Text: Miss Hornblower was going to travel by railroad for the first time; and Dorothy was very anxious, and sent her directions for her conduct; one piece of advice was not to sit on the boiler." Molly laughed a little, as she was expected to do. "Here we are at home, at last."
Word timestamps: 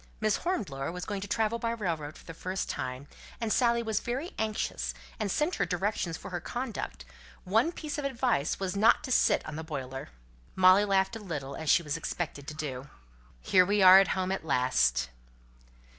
Miss 0.19 0.37
Hornblower 0.37 0.91
was 0.91 1.05
going 1.05 1.21
to 1.21 1.27
travel 1.27 1.59
by 1.59 1.69
railroad 1.69 2.17
for 2.17 2.25
the 2.25 2.33
first 2.33 2.67
time; 2.67 3.07
and 3.39 3.55
Dorothy 3.55 3.83
was 3.83 3.99
very 3.99 4.31
anxious, 4.39 4.95
and 5.19 5.29
sent 5.29 5.57
her 5.57 5.65
directions 5.67 6.17
for 6.17 6.31
her 6.31 6.39
conduct; 6.41 7.05
one 7.43 7.71
piece 7.71 7.99
of 7.99 8.05
advice 8.05 8.59
was 8.59 8.75
not 8.75 9.03
to 9.03 9.11
sit 9.11 9.45
on 9.45 9.57
the 9.57 9.63
boiler." 9.63 10.09
Molly 10.55 10.85
laughed 10.85 11.15
a 11.15 11.19
little, 11.19 11.55
as 11.55 11.69
she 11.69 11.83
was 11.83 11.97
expected 11.97 12.47
to 12.47 12.55
do. 12.55 12.89
"Here 13.41 13.63
we 13.63 13.83
are 13.83 13.99
at 13.99 14.07
home, 14.17 14.31
at 14.31 14.43
last." 14.43 15.09